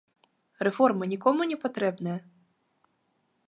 Рэформы 0.67 1.09
нікому 1.11 1.41
не 1.51 1.57
патрэбныя? 1.67 2.17